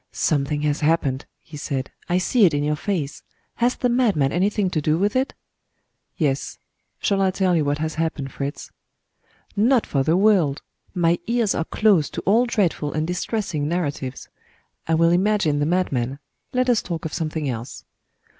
"Something 0.11 0.63
has 0.63 0.79
happened," 0.79 1.27
he 1.43 1.57
said 1.57 1.91
"I 2.09 2.17
see 2.17 2.45
it 2.47 2.55
in 2.55 2.63
your 2.63 2.75
face! 2.75 3.21
Has 3.57 3.75
the 3.75 3.87
madman 3.87 4.31
anything 4.31 4.71
to 4.71 4.81
do 4.81 4.97
with 4.97 5.15
it?" 5.15 5.35
"Yes. 6.17 6.57
Shall 6.97 7.21
I 7.21 7.29
tell 7.29 7.55
you 7.55 7.63
what 7.65 7.77
has 7.77 7.93
happened, 8.01 8.31
Fritz?" 8.31 8.71
"Not 9.55 9.85
for 9.85 10.01
the 10.01 10.17
world. 10.17 10.63
My 10.95 11.19
ears 11.27 11.53
are 11.53 11.65
closed 11.65 12.15
to 12.15 12.21
all 12.21 12.47
dreadful 12.47 12.91
and 12.93 13.05
distressing 13.05 13.67
narratives. 13.67 14.27
I 14.87 14.95
will 14.95 15.11
imagine 15.11 15.59
the 15.59 15.67
madman 15.67 16.17
let 16.51 16.67
us 16.67 16.81
talk 16.81 17.05
of 17.05 17.13
something 17.13 17.47
else." 17.47 17.85